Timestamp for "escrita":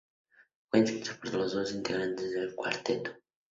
0.79-1.15